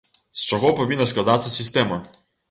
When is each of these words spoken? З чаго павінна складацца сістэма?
З 0.43 0.47
чаго 0.53 0.69
павінна 0.79 1.05
складацца 1.11 1.51
сістэма? 1.57 2.01